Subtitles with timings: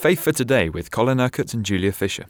[0.00, 2.24] Faith for Today with Colin Urquhart and Julia Fisher.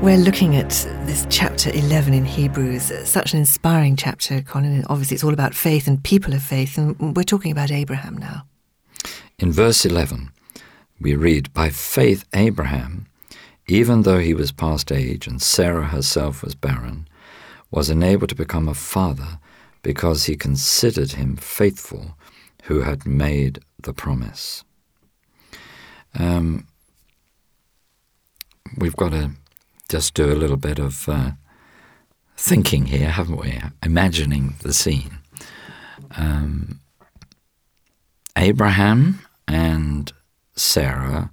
[0.00, 0.70] We're looking at
[1.04, 4.86] this chapter 11 in Hebrews, such an inspiring chapter, Colin.
[4.88, 8.46] Obviously, it's all about faith and people of faith, and we're talking about Abraham now.
[9.38, 10.30] In verse 11,
[11.02, 13.08] we read, By faith, Abraham,
[13.68, 17.08] even though he was past age and Sarah herself was barren,
[17.70, 19.38] was enabled to become a father
[19.82, 22.16] because he considered him faithful
[22.64, 24.64] who had made the promise.
[26.14, 26.66] Um,
[28.76, 29.32] we've got to
[29.88, 31.32] just do a little bit of uh,
[32.36, 33.60] thinking here, haven't we?
[33.82, 35.18] Imagining the scene.
[36.16, 36.80] Um,
[38.36, 40.12] Abraham and
[40.56, 41.30] Sarah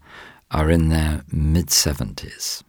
[0.51, 2.63] are in their mid 70s.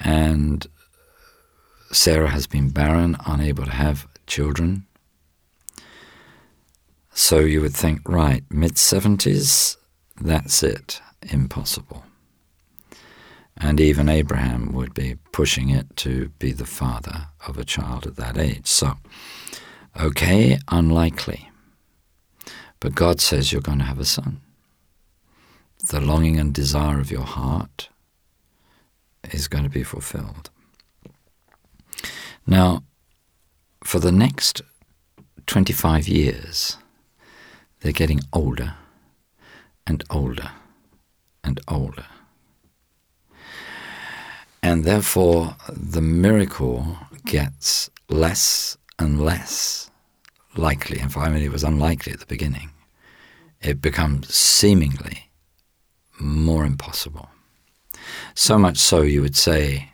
[0.00, 0.66] And
[1.92, 4.86] Sarah has been barren, unable to have children.
[7.12, 9.76] So you would think, right, mid 70s,
[10.18, 12.04] that's it, impossible.
[13.58, 18.16] And even Abraham would be pushing it to be the father of a child at
[18.16, 18.66] that age.
[18.66, 18.94] So,
[20.00, 21.50] okay, unlikely.
[22.80, 24.40] But God says you're going to have a son.
[25.90, 27.90] The longing and desire of your heart
[29.30, 30.50] is going to be fulfilled.
[32.46, 32.82] Now,
[33.84, 34.62] for the next
[35.46, 36.76] 25 years,
[37.80, 38.74] they're getting older
[39.86, 40.50] and older
[41.44, 42.06] and older.
[44.62, 49.90] And therefore, the miracle gets less and less
[50.56, 51.00] likely.
[51.00, 52.70] I mean, it was unlikely at the beginning.
[53.60, 55.30] It becomes seemingly
[56.20, 57.28] more impossible.
[58.34, 59.90] So much so, you would say,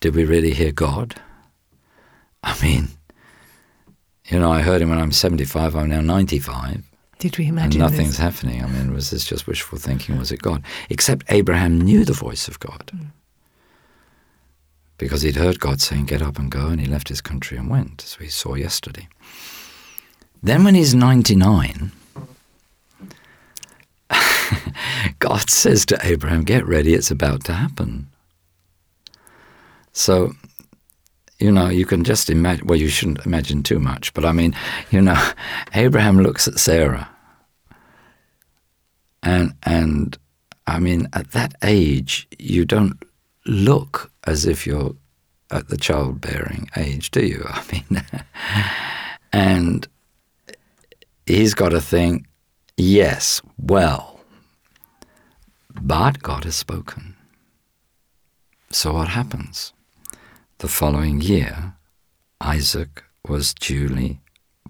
[0.00, 1.20] did we really hear God?
[2.48, 2.88] I mean,
[4.26, 6.82] you know, I heard him when I'm 75, I'm now 95.
[7.18, 8.18] Did we imagine And nothing's this?
[8.18, 8.62] happening.
[8.62, 10.16] I mean, was this just wishful thinking?
[10.18, 10.62] Was it God?
[10.88, 12.90] Except Abraham knew the voice of God.
[12.94, 13.06] Mm.
[14.98, 17.68] Because he'd heard God saying, Get up and go, and he left his country and
[17.68, 19.08] went, as we saw yesterday.
[20.42, 21.90] Then, when he's 99,
[25.18, 28.08] God says to Abraham, Get ready, it's about to happen.
[29.92, 30.32] So,
[31.38, 34.54] you know, you can just imagine, well, you shouldn't imagine too much, but I mean,
[34.90, 35.30] you know,
[35.74, 37.08] Abraham looks at Sarah.
[39.22, 40.16] And, and
[40.66, 43.02] I mean, at that age, you don't
[43.46, 44.94] look as if you're
[45.50, 47.44] at the childbearing age, do you?
[47.48, 48.02] I mean,
[49.32, 49.88] and
[51.26, 52.26] he's got to think,
[52.76, 54.20] yes, well,
[55.80, 57.16] but God has spoken.
[58.70, 59.72] So what happens?
[60.58, 61.74] The following year,
[62.40, 64.18] Isaac was duly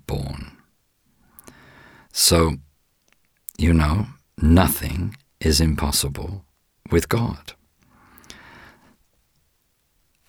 [0.07, 0.59] born.
[2.13, 2.57] So,
[3.57, 6.45] you know, nothing is impossible
[6.91, 7.55] with God.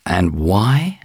[0.06, 1.02] And why?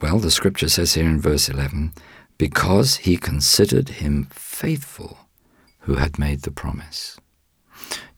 [0.00, 1.92] Well, the scripture says here in verse 11,
[2.36, 5.28] because he considered him faithful
[5.82, 7.16] who had made the promise.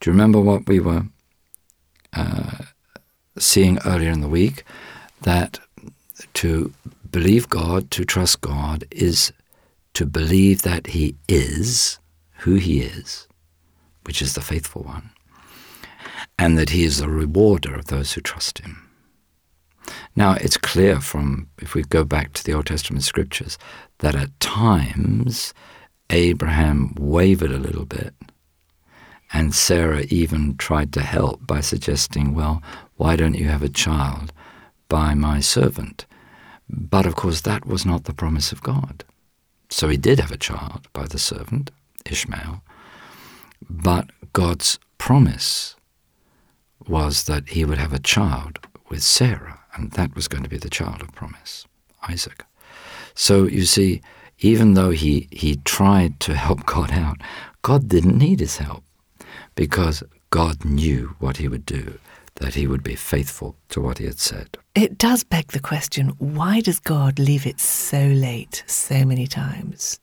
[0.01, 1.03] Do you remember what we were
[2.15, 2.65] uh,
[3.39, 4.65] seeing earlier in the week?
[5.21, 5.59] That
[6.35, 6.73] to
[7.11, 9.33] believe God, to trust God, is
[9.95, 11.99] to believe that He is
[12.39, 13.27] who He is,
[14.05, 15.11] which is the faithful one,
[16.39, 18.89] and that He is the rewarder of those who trust Him.
[20.15, 23.59] Now, it's clear from, if we go back to the Old Testament scriptures,
[23.99, 25.55] that at times
[26.11, 28.15] Abraham wavered a little bit,
[29.33, 32.63] and Sarah even tried to help by suggesting, well,
[32.97, 34.33] why don't you have a child
[34.89, 36.07] by my servant?
[36.69, 39.05] But of course, that was not the promise of God.
[39.69, 41.71] So he did have a child by the servant,
[42.05, 42.63] Ishmael,
[43.69, 45.77] but God's promise
[46.87, 48.59] was that he would have a child
[48.89, 51.67] with Sarah, and that was going to be the child of promise,
[52.09, 52.45] Isaac.
[53.15, 54.03] So you see,
[54.39, 57.19] even though he, he tried to help God out,
[57.63, 58.85] God didn't need his help
[59.55, 61.99] because God knew what he would do,
[62.37, 64.57] that he would be faithful to what he had said.
[64.75, 69.99] It does beg the question why does God leave it so late so many times?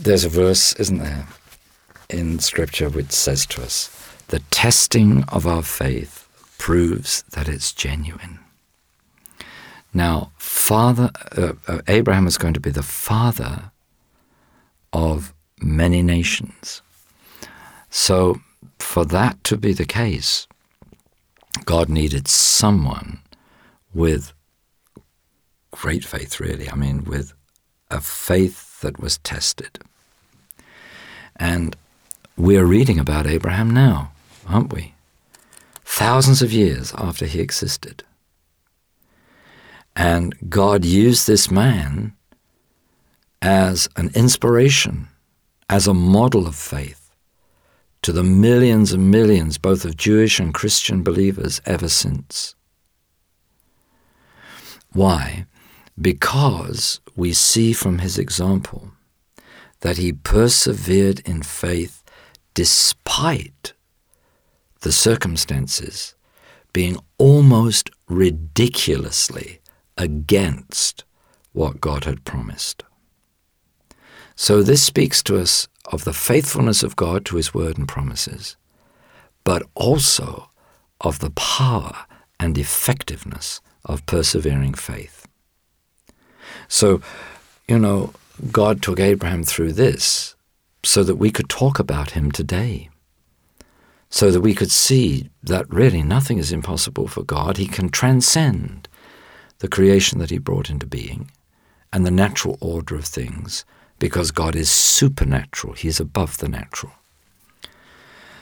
[0.00, 1.26] There's a verse, isn't there,
[2.10, 3.88] in Scripture which says to us,
[4.28, 6.28] the testing of our faith
[6.58, 8.38] proves that it's genuine.
[9.94, 13.70] Now, father uh, uh, Abraham is going to be the father
[14.92, 16.82] of many nations.
[17.90, 18.40] So,
[18.78, 20.46] for that to be the case,
[21.64, 23.20] God needed someone
[23.94, 24.32] with
[25.70, 26.70] great faith, really.
[26.70, 27.32] I mean, with
[27.90, 29.78] a faith that was tested.
[31.36, 31.76] And
[32.36, 34.12] we're reading about Abraham now,
[34.46, 34.94] aren't we?
[35.84, 38.04] Thousands of years after he existed.
[39.94, 42.14] And God used this man
[43.42, 45.08] as an inspiration,
[45.68, 47.01] as a model of faith
[48.02, 52.54] to the millions and millions, both of Jewish and Christian believers, ever since.
[54.92, 55.46] Why?
[56.00, 58.92] Because we see from his example
[59.80, 62.02] that he persevered in faith
[62.54, 63.72] despite
[64.80, 66.14] the circumstances
[66.72, 69.60] being almost ridiculously
[69.96, 71.04] against
[71.52, 72.82] what God had promised.
[74.36, 78.56] So, this speaks to us of the faithfulness of God to His word and promises,
[79.44, 80.50] but also
[81.00, 82.06] of the power
[82.38, 85.26] and effectiveness of persevering faith.
[86.68, 87.00] So,
[87.68, 88.12] you know,
[88.50, 90.34] God took Abraham through this
[90.84, 92.88] so that we could talk about him today,
[94.10, 97.56] so that we could see that really nothing is impossible for God.
[97.56, 98.88] He can transcend
[99.58, 101.30] the creation that he brought into being
[101.92, 103.64] and the natural order of things
[104.02, 105.74] because God is supernatural.
[105.74, 106.90] He is above the natural.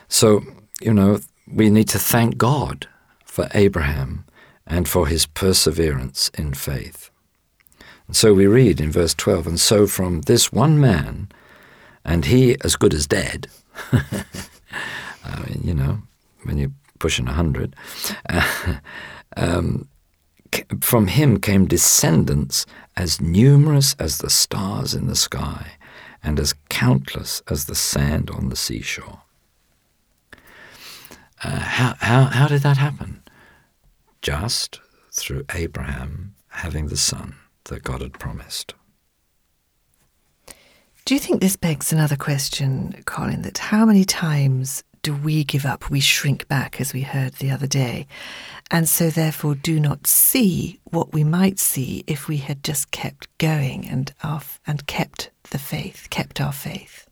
[0.08, 0.40] So,
[0.80, 2.88] you know, we need to thank God
[3.26, 4.24] for Abraham
[4.66, 7.10] and for his perseverance in faith.
[8.06, 11.28] And so we read in verse 12, and so from this one man,
[12.06, 13.48] and he as good as dead,
[13.92, 15.98] I mean, you know,
[16.44, 17.76] when you're pushing a hundred,
[18.30, 18.76] uh,
[19.36, 19.88] um,
[20.80, 22.66] from him came descendants
[22.96, 25.72] as numerous as the stars in the sky
[26.22, 29.22] and as countless as the sand on the seashore.
[31.42, 33.22] Uh, how, how, how did that happen?
[34.20, 34.80] Just
[35.12, 38.74] through Abraham having the son that God had promised.
[41.06, 43.42] Do you think this begs another question, Colin?
[43.42, 45.90] That how many times do we give up?
[45.90, 48.06] We shrink back, as we heard the other day,
[48.70, 53.26] and so therefore do not see what we might see if we had just kept
[53.38, 57.06] going and our, and kept the faith, kept our faith.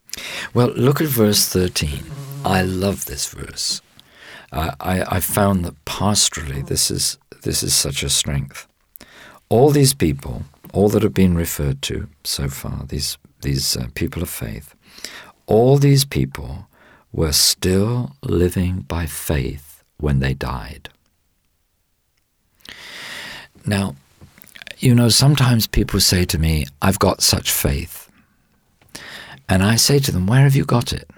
[0.53, 2.03] Well, look at verse 13.
[2.45, 3.81] I love this verse.
[4.51, 8.67] Uh, I, I found that pastorally this is this is such a strength.
[9.49, 10.43] All these people,
[10.73, 14.75] all that have been referred to so far, these these uh, people of faith,
[15.45, 16.67] all these people
[17.11, 20.89] were still living by faith when they died.
[23.65, 23.95] Now,
[24.77, 28.09] you know, sometimes people say to me, I've got such faith.
[29.47, 31.09] And I say to them, Where have you got it?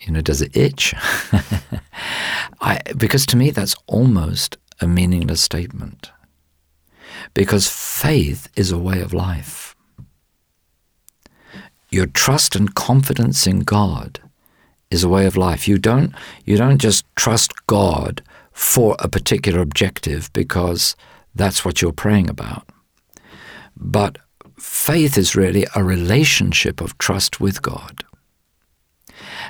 [0.00, 0.94] You know, does it itch?
[2.60, 6.10] I, because to me, that's almost a meaningless statement.
[7.32, 9.76] Because faith is a way of life.
[11.90, 14.20] Your trust and confidence in God
[14.94, 15.68] is a way of life.
[15.68, 16.14] You don't,
[16.44, 20.96] you don't just trust God for a particular objective because
[21.34, 22.66] that's what you're praying about.
[23.76, 24.18] But
[24.58, 28.04] faith is really a relationship of trust with God.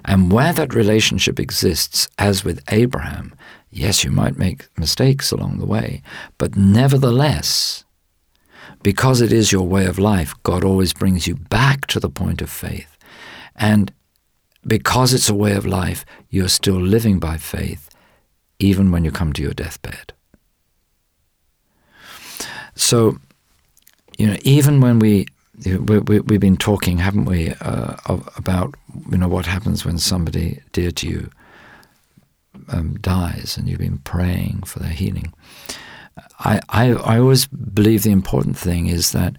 [0.04, 3.34] And where that relationship exists, as with Abraham,
[3.70, 6.02] yes, you might make mistakes along the way,
[6.38, 7.84] but nevertheless,
[8.82, 12.42] because it is your way of life, God always brings you back to the point
[12.42, 12.96] of faith.
[13.56, 13.92] And
[14.66, 17.88] because it's a way of life, you're still living by faith,
[18.58, 20.12] even when you come to your deathbed.
[22.74, 23.18] So,
[24.18, 25.26] you know, even when we,
[25.64, 27.96] we, we have been talking, haven't we, uh,
[28.36, 28.74] about
[29.10, 31.30] you know what happens when somebody dear to you
[32.68, 35.32] um, dies, and you've been praying for their healing.
[36.40, 39.34] I, I I always believe the important thing is that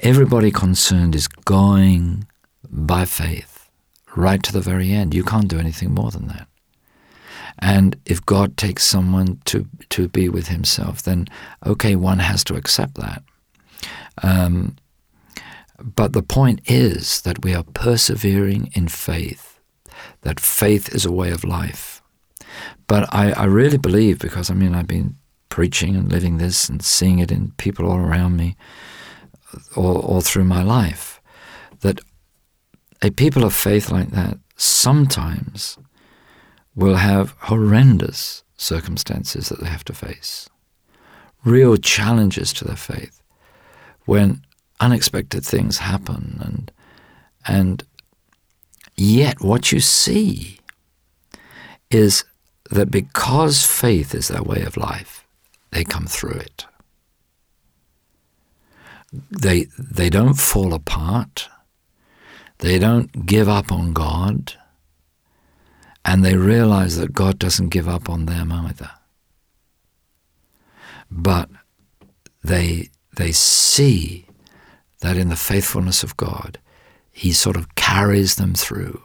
[0.00, 2.26] everybody concerned is going
[2.70, 3.53] by faith
[4.16, 5.14] right to the very end.
[5.14, 6.46] You can't do anything more than that.
[7.58, 11.26] And if God takes someone to, to be with himself, then
[11.64, 13.22] okay, one has to accept that.
[14.22, 14.76] Um,
[15.78, 19.60] but the point is that we are persevering in faith,
[20.22, 22.02] that faith is a way of life.
[22.86, 25.16] But I, I really believe, because I mean, I've been
[25.48, 28.56] preaching and living this and seeing it in people all around me
[29.76, 31.20] all, all through my life,
[31.80, 32.00] that
[33.04, 35.76] a people of faith like that sometimes
[36.74, 40.48] will have horrendous circumstances that they have to face,
[41.44, 43.20] real challenges to their faith,
[44.06, 44.40] when
[44.80, 46.72] unexpected things happen, and
[47.46, 47.82] and
[48.96, 50.58] yet what you see
[51.90, 52.24] is
[52.70, 55.26] that because faith is their way of life,
[55.72, 56.64] they come through it.
[59.30, 61.48] They, they don't fall apart.
[62.64, 64.54] They don't give up on God.
[66.02, 68.90] And they realize that God doesn't give up on them either.
[71.10, 71.50] But
[72.42, 74.24] they, they see
[75.00, 76.58] that in the faithfulness of God,
[77.12, 79.02] He sort of carries them through.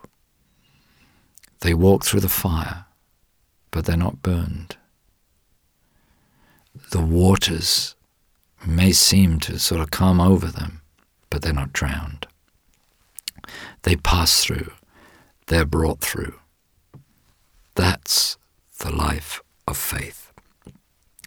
[1.59, 2.85] They walk through the fire,
[3.71, 4.77] but they're not burned.
[6.91, 7.95] The waters
[8.65, 10.81] may seem to sort of come over them,
[11.29, 12.25] but they're not drowned.
[13.83, 14.71] They pass through,
[15.47, 16.39] they're brought through.
[17.75, 18.37] That's
[18.79, 20.31] the life of faith.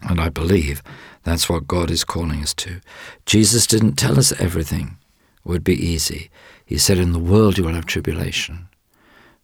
[0.03, 0.83] And I believe
[1.23, 2.81] that's what God is calling us to.
[3.25, 4.97] Jesus didn't tell us everything
[5.43, 6.29] would be easy.
[6.65, 8.67] He said, In the world you will have tribulation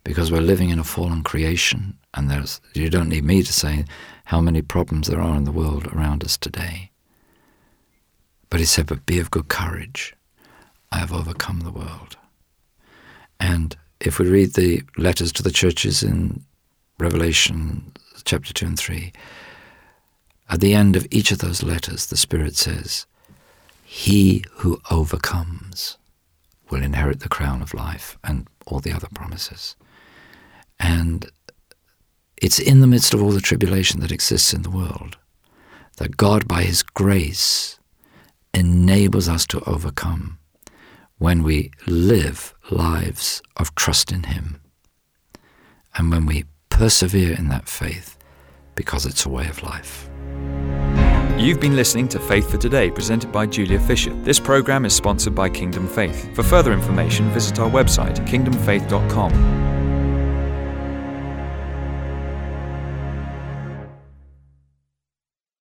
[0.03, 3.85] because we're living in a fallen creation, and there's, you don't need me to say
[4.25, 6.91] how many problems there are in the world around us today.
[8.49, 10.15] But he said, But be of good courage.
[10.91, 12.17] I have overcome the world.
[13.39, 16.43] And if we read the letters to the churches in
[16.99, 17.93] Revelation
[18.25, 19.11] chapter 2 and 3,
[20.49, 23.05] at the end of each of those letters, the Spirit says,
[23.83, 25.97] He who overcomes
[26.69, 29.75] will inherit the crown of life and all the other promises.
[30.79, 31.29] And
[32.37, 35.17] it's in the midst of all the tribulation that exists in the world
[35.97, 37.77] that God, by His grace,
[38.53, 40.38] enables us to overcome
[41.19, 44.59] when we live lives of trust in Him
[45.95, 48.17] and when we persevere in that faith
[48.73, 50.09] because it's a way of life.
[51.37, 54.13] You've been listening to Faith for Today, presented by Julia Fisher.
[54.23, 56.33] This program is sponsored by Kingdom Faith.
[56.35, 59.78] For further information, visit our website, kingdomfaith.com.